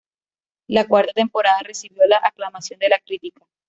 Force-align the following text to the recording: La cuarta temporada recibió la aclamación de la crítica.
La 0.65 0.87
cuarta 0.87 1.13
temporada 1.13 1.59
recibió 1.61 2.07
la 2.07 2.19
aclamación 2.23 2.79
de 2.79 2.89
la 2.89 2.97
crítica. 2.97 3.45